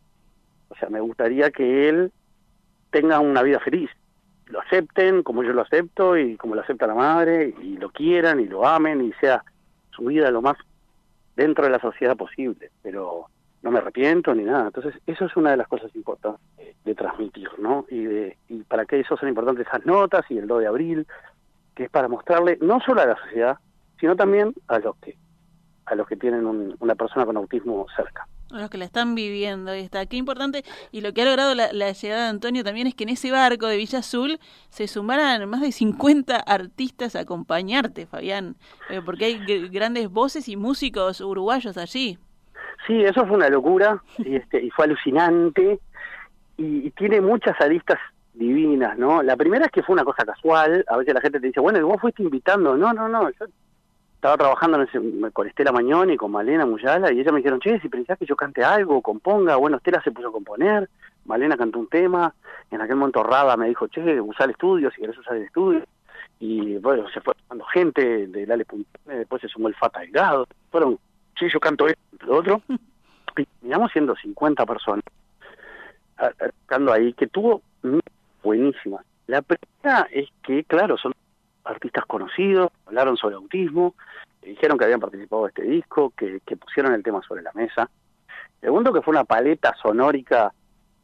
[0.71, 2.11] O sea me gustaría que él
[2.91, 3.91] tenga una vida feliz
[4.47, 8.41] lo acepten como yo lo acepto y como lo acepta la madre y lo quieran
[8.41, 9.43] y lo amen y sea
[9.91, 10.57] su vida lo más
[11.37, 12.71] dentro de la sociedad posible.
[12.83, 13.27] Pero
[13.63, 14.67] no me arrepiento ni nada.
[14.67, 16.43] Entonces eso es una de las cosas importantes
[16.85, 20.47] de transmitir no y de y para qué eso son importantes esas notas y el
[20.47, 21.07] 2 de abril
[21.75, 23.59] que es para mostrarle no solo a la sociedad
[23.99, 25.17] sino también a los que
[25.87, 28.29] a los que tienen un- una persona con autismo cerca
[28.61, 30.07] los que la están viviendo, ahí está.
[30.07, 30.65] Qué importante.
[30.93, 33.67] Y lo que ha logrado la, llegada de Antonio también es que en ese barco
[33.67, 34.39] de Villa Azul
[34.69, 38.57] se sumaran más de 50 artistas a acompañarte, Fabián.
[38.91, 42.19] Eh, porque hay gr- grandes voces y músicos uruguayos allí.
[42.87, 45.81] Sí, eso fue una locura y, este, y fue alucinante
[46.57, 47.99] y, y tiene muchas aristas
[48.35, 49.23] divinas, ¿no?
[49.23, 51.79] La primera es que fue una cosa casual, a veces la gente te dice, bueno,
[51.79, 52.77] ¿y vos fuiste invitando?
[52.77, 53.47] No, no, no, yo
[54.25, 57.61] estaba trabajando en ese- con Estela Mañón y con Malena Muyala y ellas me dijeron,
[57.61, 60.89] che, si pensás que yo cante algo, componga, bueno, Estela se puso a componer,
[61.27, 62.35] Malena cantó un tema,
[62.71, 65.85] en aquel momento Rada me dijo, che, usa el estudio, si querés usar el estudio,
[66.41, 70.47] y bueno, se fue sumando gente de Lale Puntone, después se sumó el Fata Delgado,
[70.71, 70.99] fueron,
[71.39, 72.63] sí, yo canto esto, lo otro,
[73.37, 75.05] y terminamos siendo 50 personas
[76.63, 77.99] tocando ahí, que tuvo mm,
[78.43, 79.05] buenísimas.
[79.27, 81.13] La primera es que, claro, son
[81.65, 83.95] artistas conocidos, hablaron sobre autismo,
[84.43, 87.91] dijeron que habían participado de este disco, que, que pusieron el tema sobre la mesa.
[88.61, 90.53] Segundo, que fue una paleta sonórica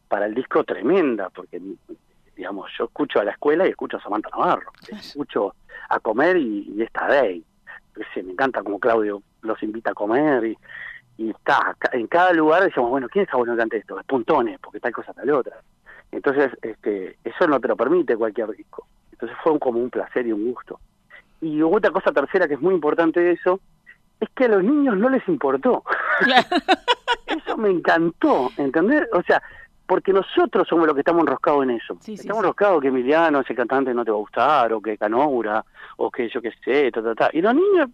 [0.08, 1.60] para el disco tremenda, porque,
[2.36, 5.54] digamos, yo escucho a la escuela y escucho a Samantha Navarro, escucho
[5.88, 7.44] a comer y, y esta Day.
[8.16, 10.58] Me encanta como Claudio los invita a comer y,
[11.18, 13.98] y está, en cada lugar decíamos, bueno, ¿quién está bueno que esto?
[13.98, 15.60] Es Puntones, porque tal cosa tal otra.
[16.10, 18.86] Entonces, este, eso no te lo permite cualquier disco.
[19.20, 20.80] Entonces fue como un placer y un gusto.
[21.42, 23.60] Y otra cosa tercera que es muy importante de eso,
[24.18, 25.84] es que a los niños no les importó.
[27.26, 29.06] eso me encantó, ¿entendés?
[29.12, 29.42] O sea,
[29.86, 31.96] porque nosotros somos los que estamos enroscados en eso.
[32.00, 32.38] Sí, estamos sí.
[32.46, 35.64] enroscados que Emiliano, ese cantante, no te va a gustar, o que Canoura,
[35.96, 37.30] o que yo qué sé, ta, ta, ta.
[37.32, 37.88] Y los niños,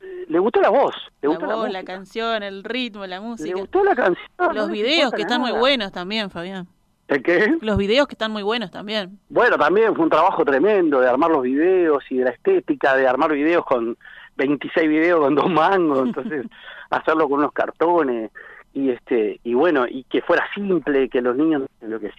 [0.00, 3.24] eh, le gustó la voz, le La gustó voz, la canción, el ritmo, la le
[3.26, 3.58] música.
[3.58, 4.26] gustó la canción.
[4.54, 6.66] Los videos que están muy buenos también, Fabián.
[7.08, 7.56] ¿El qué?
[7.60, 9.18] Los videos que están muy buenos también.
[9.28, 13.06] Bueno, también fue un trabajo tremendo de armar los videos y de la estética de
[13.06, 13.96] armar videos con
[14.36, 16.46] 26 videos con dos mangos, entonces
[16.90, 18.30] hacerlo con unos cartones
[18.74, 22.10] y este y bueno, y que fuera simple, que los niños lo que.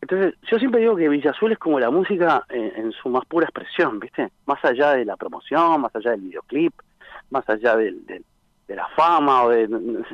[0.00, 3.24] Entonces, yo siempre digo que Villa Azul es como la música en, en su más
[3.24, 4.30] pura expresión, ¿viste?
[4.44, 6.74] Más allá de la promoción, más allá del videoclip,
[7.30, 8.24] más allá del, del-
[8.68, 9.68] de la fama o de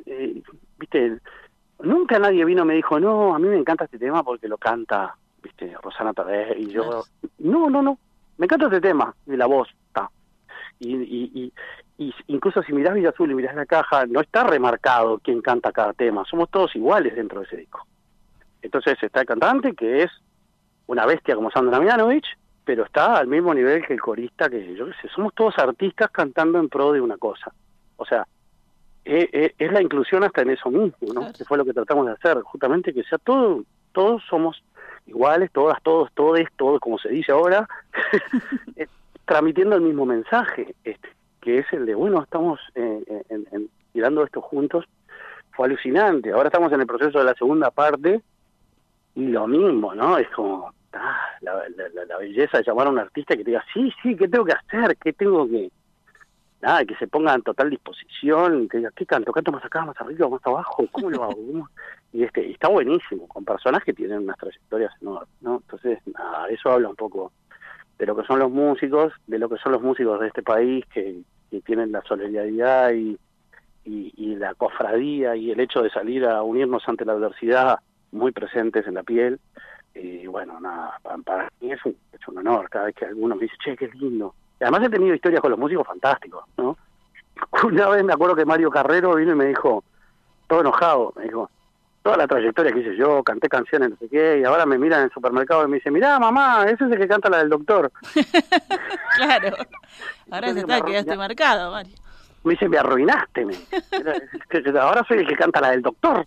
[0.06, 0.42] eh,
[0.78, 1.18] ¿viste?
[1.82, 4.56] Nunca nadie vino y me dijo, no, a mí me encanta este tema porque lo
[4.58, 7.04] canta, viste, Rosana Tadej y yo, Claro.
[7.38, 7.98] no, no, no,
[8.38, 10.10] me encanta este tema, y la voz, está.
[10.78, 11.52] Y, y, y,
[11.98, 15.72] y incluso si mirás Villa Azul y mirás la caja, no está remarcado quién canta
[15.72, 17.86] cada tema, somos todos iguales dentro de ese disco.
[18.62, 20.10] Entonces está el cantante, que es
[20.86, 22.26] una bestia como Sandra Mianovich,
[22.64, 26.10] pero está al mismo nivel que el corista, que yo qué sé, somos todos artistas
[26.10, 27.52] cantando en pro de una cosa.
[27.96, 28.26] O sea,
[29.04, 31.20] eh, eh, es la inclusión hasta en eso mismo, ¿no?
[31.20, 31.32] Claro.
[31.36, 34.62] Que fue lo que tratamos de hacer, justamente que sea todo, todos somos
[35.06, 37.68] iguales, todas, todos, todos, todos, como se dice ahora,
[38.76, 38.86] eh,
[39.24, 41.08] transmitiendo el mismo mensaje, este,
[41.40, 44.84] que es el de, bueno, estamos eh, en- en- tirando esto juntos,
[45.52, 46.32] fue alucinante.
[46.32, 48.22] Ahora estamos en el proceso de la segunda parte
[49.14, 50.16] y lo mismo, ¿no?
[50.16, 53.50] Es como ah, la, la- la- la belleza de llamar a un artista que te
[53.50, 54.96] diga, sí, sí, ¿qué tengo que hacer?
[54.96, 55.70] ¿Qué tengo que...?
[56.62, 59.32] Nada, que se ponga en total disposición, que diga, ¿qué canto?
[59.32, 60.86] ¿Canto más acá, más arriba, más abajo?
[60.92, 61.68] ¿Cómo lo hago?
[62.12, 65.56] Y este, y está buenísimo, con personas que tienen unas trayectorias enormes, ¿no?
[65.56, 67.32] Entonces, nada, eso habla un poco
[67.98, 70.84] de lo que son los músicos, de lo que son los músicos de este país,
[70.94, 73.18] que, que tienen la solidaridad y,
[73.84, 77.80] y, y la cofradía y el hecho de salir a unirnos ante la adversidad
[78.12, 79.40] muy presentes en la piel.
[79.94, 83.34] Y bueno, nada, para, para mí es un, es un honor cada vez que alguno
[83.34, 84.34] me dice, che, qué lindo.
[84.62, 86.76] Y además he tenido historias con los músicos fantásticos, ¿no?
[87.64, 89.82] Una vez me acuerdo que Mario Carrero vino y me dijo,
[90.46, 91.50] todo enojado, me dijo,
[92.04, 94.98] toda la trayectoria que hice yo, canté canciones, no sé qué, y ahora me mira
[94.98, 97.48] en el supermercado y me dice, mirá mamá, ese es el que canta la del
[97.48, 97.90] doctor.
[99.16, 99.56] Claro.
[100.30, 101.96] Ahora ya está, quedaste marcado, Mario.
[102.44, 103.44] Me dice, me arruinaste.
[103.44, 103.54] Me.
[104.80, 106.26] Ahora soy el que canta la del doctor.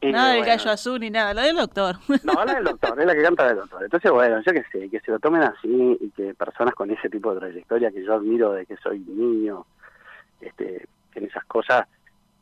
[0.00, 1.96] Y Nada del bueno, gallo azul ni nada, lo del doctor.
[2.22, 3.82] No, la del doctor, es la que canta la del doctor.
[3.82, 7.08] Entonces, bueno, yo qué sé, que se lo tomen así y que personas con ese
[7.10, 9.66] tipo de trayectoria que yo admiro de que soy niño,
[10.40, 11.86] este, en esas cosas,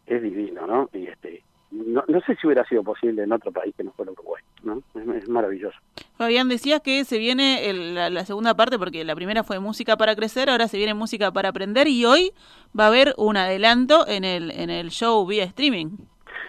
[0.07, 0.90] es divino, ¿no?
[0.92, 4.12] Y este, no, no sé si hubiera sido posible en otro país que no fuera
[4.12, 4.83] Uruguay, ¿no?
[4.95, 5.77] Es, es maravilloso.
[6.19, 9.97] Fabián, decías que se viene el- la, la segunda parte, porque la primera fue música
[9.97, 12.33] para crecer, ahora se viene música para aprender y hoy
[12.79, 15.97] va a haber un adelanto en el, en el show vía streaming.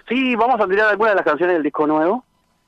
[0.07, 2.23] Sí, vamos a tirar algunas de las canciones del disco nuevo,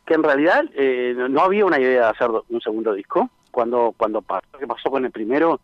[0.06, 3.30] que en realidad eh, no- había una idea de hacer un segundo disco.
[3.52, 5.60] Cuando cuando pasó, ¿qué pasó con el primero?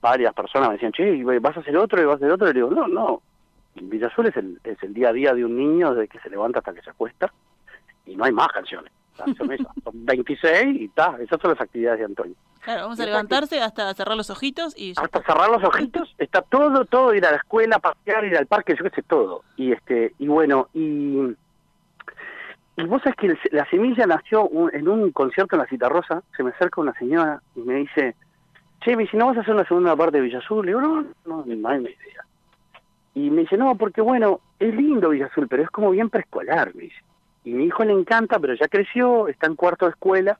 [0.00, 2.48] Varias personas me decían, che, ¿vas a hacer otro y vas a hacer otro?
[2.48, 3.22] Y le digo, no, no.
[3.74, 6.30] Villa Azul es el, es el día a día de un niño desde que se
[6.30, 7.32] levanta hasta que se acuesta
[8.06, 8.92] y no hay más canciones.
[9.36, 12.34] Son, esas, son 26 y está, esas son las actividades de Antonio.
[12.62, 16.42] Claro, vamos a levantarse hasta cerrar los ojitos y ya hasta cerrar los ojitos está
[16.42, 19.42] todo todo ir a la escuela pasear ir al parque yo qué sé todo.
[19.56, 21.34] Y este y bueno y
[22.78, 25.88] y vos sabés que el- la semilla nació un- en un concierto en la Cita
[25.88, 28.14] Rosa se me acerca una señora y me dice
[28.82, 30.80] che me dice no vas a hacer una segunda parte de Villa Azul le digo
[30.80, 32.24] no no no hay ni idea
[33.14, 36.74] y me dice no porque bueno es lindo Villa Azul pero es como bien preescolar
[36.74, 37.00] me dice
[37.46, 40.38] y mi hijo le encanta pero ya creció está en cuarto de escuela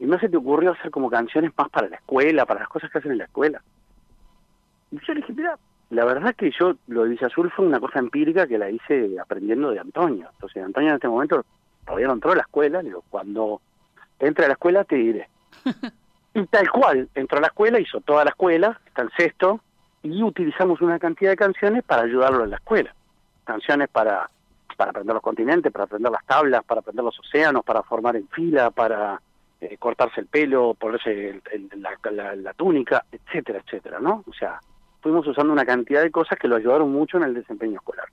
[0.00, 2.90] y no se te ocurrió hacer como canciones más para la escuela, para las cosas
[2.90, 3.62] que hacen en la escuela.
[4.90, 5.56] Y yo le dije, mira,
[5.90, 9.16] la verdad que yo, lo de Villa Azul fue una cosa empírica que la hice
[9.20, 10.28] aprendiendo de Antonio.
[10.32, 11.44] Entonces, Antonio en este momento
[11.84, 13.60] todavía no entró a la escuela, le digo, cuando
[14.18, 15.28] entre a la escuela te diré.
[16.34, 19.60] y tal cual, entró a la escuela, hizo toda la escuela, está en sexto,
[20.02, 22.94] y utilizamos una cantidad de canciones para ayudarlo en la escuela.
[23.44, 24.28] Canciones para,
[24.76, 28.28] para aprender los continentes, para aprender las tablas, para aprender los océanos, para formar en
[28.28, 29.20] fila, para
[29.60, 34.22] eh, cortarse el pelo, ponerse el- el- la, la- la túnica, etcétera, etcétera, ¿no?
[34.28, 34.58] O sea,
[35.00, 38.06] fuimos usando una cantidad de cosas que lo ayudaron mucho en el desempeño escolar.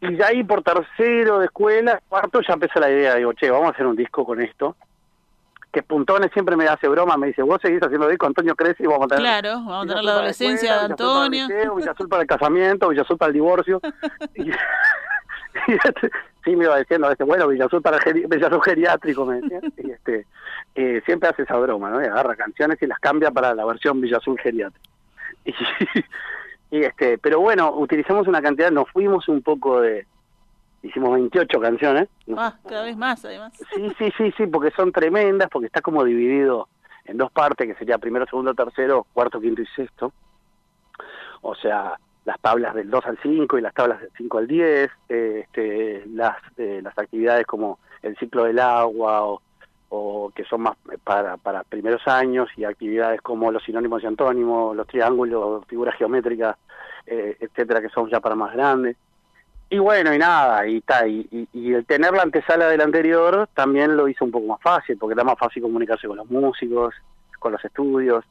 [0.00, 3.68] Y de ahí por tercero de escuela, cuarto, ya empezó la idea, digo, che, vamos
[3.68, 4.74] a hacer un disco con esto.
[5.70, 8.86] Que Puntones siempre me hace broma, me dice, vos seguís haciendo disco, Antonio crece y
[8.86, 9.22] vamos a tener...
[9.22, 11.48] Claro, vamos a tener la adolescencia de escuela, Villa Azul para el Antonio.
[11.58, 13.80] liceo, Villa Azul para el casamiento, Villa Azul para el divorcio.
[14.34, 14.50] y,
[16.44, 19.40] sí, me iba diciendo, este, bueno, Villa Azul para el geri- Villa Azul geriátrico, me
[19.40, 19.60] decía.
[19.78, 20.26] Y este,
[20.74, 22.02] eh, siempre hace esa broma, ¿no?
[22.02, 24.88] Y agarra canciones y las cambia para la versión Villa Azul geriátrico.
[25.44, 25.54] Y,
[26.78, 30.06] y este, pero bueno, utilizamos una cantidad, nos fuimos un poco de...
[30.82, 32.08] Hicimos 28 canciones.
[32.36, 33.52] Ah, cada vez más, además.
[33.74, 36.68] Sí, sí, sí, sí, porque son tremendas, porque está como dividido
[37.04, 40.10] en dos partes, que sería primero, segundo, tercero, cuarto, quinto y sexto.
[41.42, 41.98] O sea,
[42.30, 46.04] las tablas del 2 al 5 y las tablas del 5 al 10, eh, este,
[46.14, 49.36] las, eh, las actividades como el ciclo del agua
[49.88, 54.76] o, que son más para, para primeros años y actividades como los sinónimos y antónimos,
[54.76, 56.56] los triángulos, figuras geométricas,
[57.04, 58.96] eh, etcétera, que son ya para más grandes.
[59.68, 63.48] Y bueno, y nada, y, ta, y, y, y el tener la antesala del anterior
[63.54, 66.94] también lo hizo un poco más fácil, porque era más fácil comunicarse con los músicos,
[67.40, 68.24] con los estudios,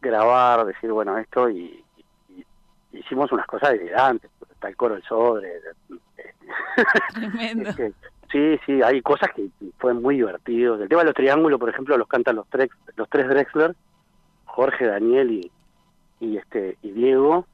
[0.00, 1.84] grabar, decir, bueno, esto, y
[2.92, 5.60] hicimos unas cosas delirantes, está el coro del sobre.
[7.14, 7.72] Tremendo.
[8.30, 10.80] sí, sí, hay cosas que fue muy divertidos.
[10.80, 13.74] El tema de los triángulos, por ejemplo, los cantan los tres, los tres Drexler,
[14.44, 15.50] Jorge, Daniel y,
[16.20, 17.46] y este y Diego.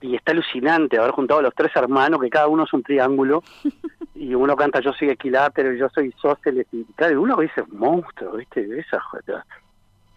[0.00, 3.42] Y está alucinante haber juntado a los tres hermanos, que cada uno es un triángulo,
[4.14, 7.64] y uno canta Yo soy equilátero, y yo soy isósceles, y claro, uno ve ese
[7.72, 8.78] monstruo, ¿viste?
[8.78, 9.02] Esas,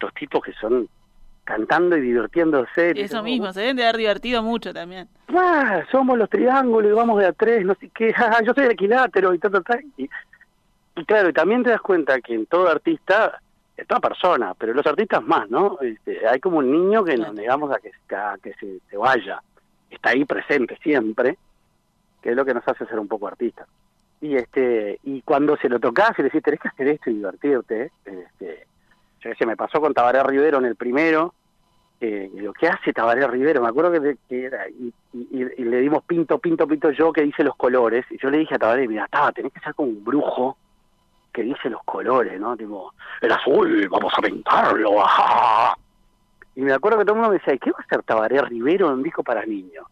[0.00, 0.88] los tipos que son
[1.44, 2.92] cantando y divirtiéndose.
[2.96, 5.08] Eso mismo, se deben de haber divertido mucho también.
[5.28, 8.64] ah, somos los triángulos y vamos de a tres, no sé qué, ah, yo soy
[8.64, 9.78] el equilátero y ta, ta, ta.
[9.96, 10.08] Y,
[10.96, 13.40] y claro, y también te das cuenta que en todo artista,
[13.76, 15.78] en toda persona, pero los artistas más, ¿no?
[15.80, 19.42] Este, hay como un niño que nos negamos a que, a que se, se vaya,
[19.90, 21.38] está ahí presente siempre,
[22.20, 23.66] que es lo que nos hace ser un poco artistas.
[24.20, 27.14] Y este y cuando se lo tocas y le decís, tenés que hacer esto y
[27.14, 28.66] divertirte, este,
[29.22, 31.34] yo me pasó con Tabaré Rivero en el primero,
[32.00, 33.62] eh, digo, ¿qué hace Tabaré Rivero?
[33.62, 34.50] Me acuerdo que, que
[35.12, 38.56] y le dimos pinto, pinto, pinto yo que dice los colores, y yo le dije
[38.56, 40.56] a Tabaré, mira, Taba, tenés que ser como un brujo
[41.32, 42.56] que dice los colores, ¿no?
[42.56, 45.76] Tipo, el azul, vamos a pintarlo, ajá.
[46.54, 48.88] Y me acuerdo que todo el mundo me decía, ¿qué va a hacer Tabaré Rivero
[48.88, 49.86] en un disco para niños?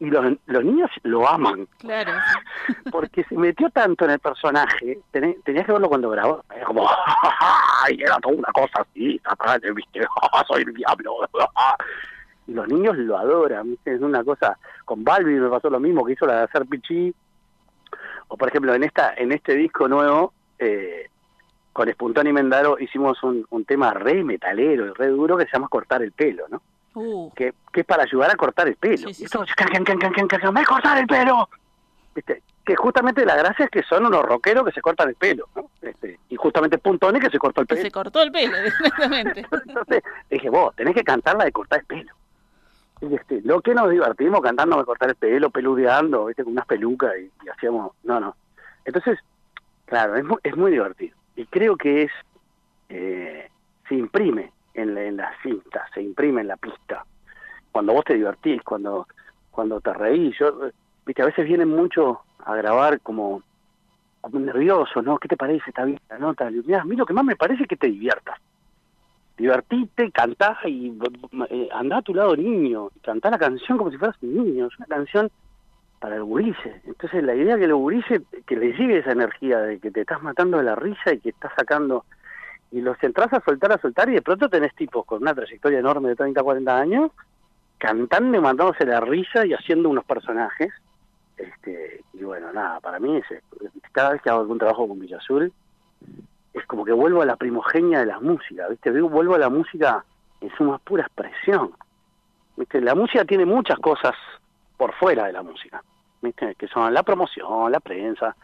[0.00, 2.12] Y los, los niños lo aman, Claro.
[2.90, 6.88] porque se metió tanto en el personaje, tenías que verlo cuando grabó, era como,
[7.90, 9.20] y era toda una cosa así,
[9.74, 10.00] viste,
[10.48, 11.16] soy el diablo.
[12.46, 13.94] Y los niños lo adoran, ¿viste?
[13.94, 17.14] es una cosa, con Balbi me pasó lo mismo, que hizo la de hacer pichí,
[18.28, 21.10] o por ejemplo, en esta en este disco nuevo, eh,
[21.74, 25.52] con Espuntón y Mendaro hicimos un, un tema re metalero y re duro que se
[25.52, 26.62] llama Cortar el pelo, ¿no?
[26.94, 29.08] Uh, que, que es para ayudar a cortar el pelo.
[29.08, 29.52] Sí, sí, y esto, sí.
[29.54, 31.48] can, can, can, can, can, can, can, ¡me cortar el pelo!
[32.14, 32.42] ¿Viste?
[32.64, 35.70] Que justamente la gracia es que son unos rockeros que se cortan el pelo, ¿no?
[35.80, 37.86] Este, y justamente Puntone que se cortó el que pelo.
[37.86, 39.46] se cortó el pelo, exactamente.
[39.66, 42.12] Entonces dije, vos, tenés que cantar la de cortar el pelo.
[43.00, 46.44] Y este, lo que nos divertimos cantando de cortar el pelo, peludeando, ¿viste?
[46.44, 48.36] con unas pelucas y, y hacíamos, no, no.
[48.84, 49.18] Entonces,
[49.86, 51.16] claro, es muy, es muy divertido.
[51.36, 52.12] Y creo que es,
[52.88, 53.48] eh,
[53.88, 57.04] se imprime en la, en la cinta, se imprime en la pista.
[57.72, 59.06] Cuando vos te divertís, cuando,
[59.50, 60.70] cuando te reís, yo,
[61.06, 63.42] viste, a veces vienen mucho a grabar como,
[64.20, 65.18] como nervioso, ¿no?
[65.18, 65.72] ¿Qué te parece?
[66.18, 66.44] Nota.
[66.46, 68.38] Le digo, Mirá, a mí lo que más me parece es que te diviertas
[69.40, 70.92] divertite, cantá y
[71.48, 74.78] eh, andá a tu lado niño, cantá la canción como si fueras un niño, es
[74.78, 75.30] una canción
[75.98, 76.82] para el gurice.
[76.84, 80.22] Entonces la idea que el gurice, que le llegue esa energía de que te estás
[80.22, 82.04] matando de la risa y que estás sacando,
[82.72, 85.80] y los entras a soltar, a soltar, y de pronto tenés tipos con una trayectoria
[85.80, 87.10] enorme de 30, 40 años,
[87.78, 90.72] cantando y matándose la risa y haciendo unos personajes.
[91.36, 93.24] Este, y bueno, nada, para mí es,
[93.92, 95.52] cada vez que hago algún trabajo con Villa Azul,
[96.52, 98.90] es como que vuelvo a la primogenia de la música, ¿viste?
[98.90, 100.04] Vuelvo a la música
[100.40, 101.72] en su más pura expresión.
[102.56, 102.80] ¿Viste?
[102.80, 104.14] La música tiene muchas cosas
[104.76, 105.82] por fuera de la música,
[106.20, 106.54] ¿viste?
[106.56, 108.36] Que son la promoción, la prensa,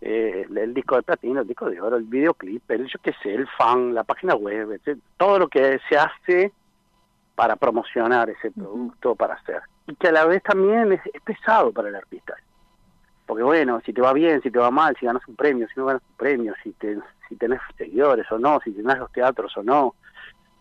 [0.00, 3.14] eh, el, el disco de platino, el disco de oro, el videoclip, el yo qué
[3.22, 4.98] sé, el fan, la página web, etc.
[5.16, 6.52] todo lo que se hace
[7.34, 9.62] para promocionar ese producto, para hacer.
[9.86, 12.34] Y que a la vez también es, es pesado para el artista.
[13.26, 15.78] Porque bueno, si te va bien, si te va mal, si ganas un premio, si
[15.78, 19.56] no ganas un premio, si te, si tenés seguidores o no, si tenés los teatros
[19.56, 19.94] o no,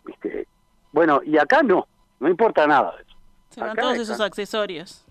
[0.05, 0.47] viste.
[0.91, 1.88] Bueno, y acá no,
[2.19, 3.15] no importa nada de eso.
[3.49, 5.05] Se van Acá todos esos accesorios.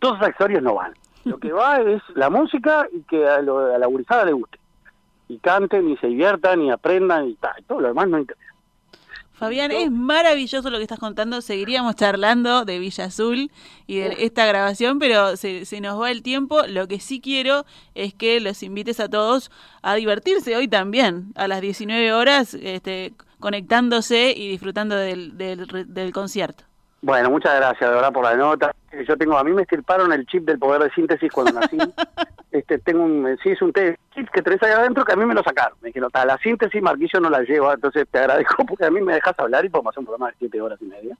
[0.00, 0.92] Todos esos accesorios no van.
[1.24, 4.58] Lo que va es la música y que a, lo- a la gurizada le guste.
[5.28, 7.62] Y canten y se diviertan y aprendan y tal.
[7.66, 8.44] Todo lo demás no interesa.
[9.34, 11.40] Fabián, es maravilloso lo que estás contando.
[11.42, 13.52] Seguiríamos charlando de Villa Azul
[13.86, 16.62] y de esta grabación, pero se, se nos va el tiempo.
[16.66, 17.64] Lo que sí quiero
[17.94, 19.52] es que los invites a todos
[19.82, 26.12] a divertirse hoy también, a las 19 horas, este, conectándose y disfrutando del, del, del
[26.12, 26.64] concierto.
[27.00, 28.74] Bueno, muchas gracias de verdad por la nota.
[28.90, 31.78] Eh, Yo tengo, a mí me estirparon el chip del poder de síntesis cuando nací.
[32.50, 35.16] este, tengo un, eh, sí, es un test chip que tenés ahí adentro que a
[35.16, 35.78] mí me lo sacaron.
[35.80, 39.00] Me dijeron, "Ta, la síntesis Marquillo no la lleva, entonces te agradezco porque a mí
[39.00, 41.16] me dejas hablar y podemos hacer un programa de siete horas y media.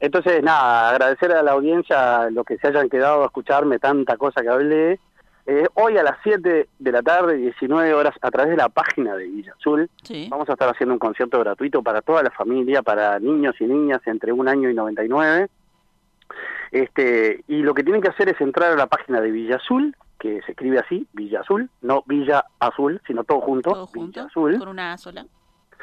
[0.00, 4.42] Entonces, nada, agradecer a la audiencia los que se hayan quedado a escucharme tanta cosa
[4.42, 5.00] que hablé.
[5.46, 9.14] Eh, hoy a las 7 de la tarde, 19 horas, a través de la página
[9.14, 10.26] de Villa Azul, Sí.
[10.30, 14.00] Vamos a estar haciendo un concierto gratuito para toda la familia, para niños y niñas
[14.06, 15.48] entre un año y 99.
[16.72, 19.94] Este, y lo que tienen que hacer es entrar a la página de Villa Azul,
[20.18, 24.24] que se escribe así, Villa Azul, no Villa Azul, sino todo junto, Todo junto, Villa
[24.26, 24.58] Azul.
[24.58, 25.26] con una sola.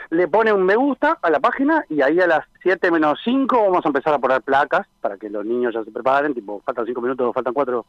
[0.09, 3.55] Le pone un me gusta a la página y ahí a las 7 menos 5
[3.61, 6.87] vamos a empezar a poner placas para que los niños ya se preparen, tipo, faltan
[6.87, 7.85] 5 minutos, faltan 4,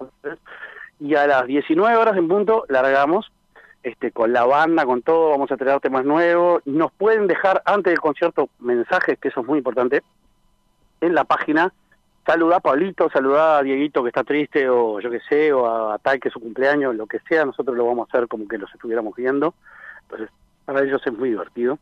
[1.02, 3.32] y a las 19 horas en punto largamos
[3.82, 6.62] este, con la banda, con todo, vamos a traer temas nuevos.
[6.64, 10.02] Nos pueden dejar antes del concierto mensajes, que eso es muy importante,
[11.00, 11.72] en la página.
[12.24, 15.94] Saludá a Pablito, saludá a Dieguito que está triste, o yo qué sé, o a,
[15.94, 18.46] a tal que es su cumpleaños, lo que sea, nosotros lo vamos a hacer como
[18.46, 19.54] que los estuviéramos viendo.
[20.02, 20.30] Entonces,
[20.64, 21.80] para ellos es muy divertido.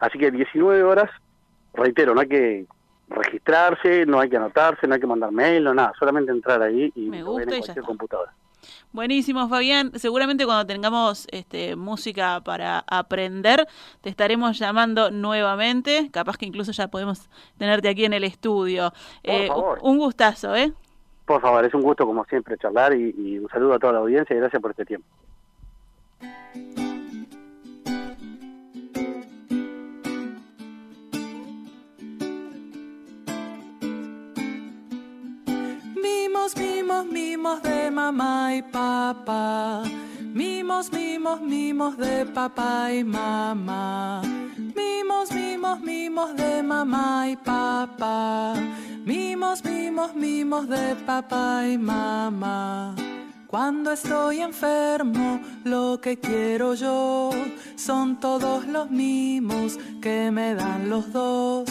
[0.00, 1.10] Así que 19 horas,
[1.74, 2.66] reitero, no hay que
[3.08, 6.92] registrarse, no hay que anotarse, no hay que mandar mail, no nada, solamente entrar ahí
[6.94, 8.32] y Me lo ven gusta en cualquier computadora.
[8.92, 9.92] Buenísimo, Fabián.
[9.94, 13.66] Seguramente cuando tengamos este, música para aprender,
[14.00, 16.10] te estaremos llamando nuevamente.
[16.12, 17.28] Capaz que incluso ya podemos
[17.58, 18.92] tenerte aquí en el estudio.
[19.22, 19.78] Eh, favor.
[19.82, 20.72] un gustazo, ¿eh?
[21.26, 23.98] Por favor, es un gusto como siempre charlar y, y un saludo a toda la
[24.00, 25.06] audiencia y gracias por este tiempo.
[36.86, 39.82] Mimos, mimos de mamá y papá.
[40.20, 44.22] Mimos, mimos, mimos de papá y mamá.
[44.56, 48.54] Mimos, mimos, mimos de mamá y papá.
[49.04, 52.94] Mimos, mimos, mimos de papá y mamá.
[53.48, 57.30] Cuando estoy enfermo, lo que quiero yo
[57.74, 61.68] son todos los mimos que me dan los dos.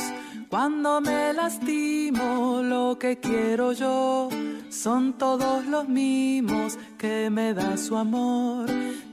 [0.56, 4.30] Cuando me lastimo, lo que quiero yo
[4.70, 8.66] son todos los mimos que me da su amor.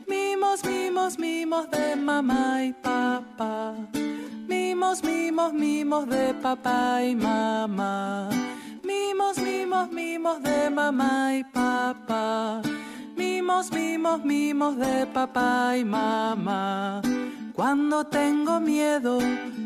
[0.07, 3.75] Mimos, mimos, mimos de mamá y papá.
[4.47, 8.31] Mimos, mimos, mimos de papá y mamá.
[8.85, 12.63] Mimos, mimos, mimos de mamá y papá.
[13.17, 17.03] Mimos, mimos, mimos de papá y mamá.
[17.55, 19.19] Cuando tengo miedo,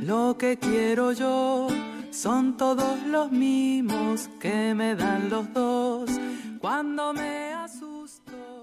[0.02, 1.68] lo que quiero yo
[2.10, 6.10] son todos los mimos que me dan los dos
[6.60, 8.55] cuando me asusto.